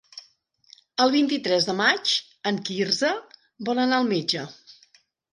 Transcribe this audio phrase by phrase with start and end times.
[1.03, 2.13] El vint-i-tres de maig
[2.51, 3.11] en Quirze
[3.69, 4.47] vol anar al metge.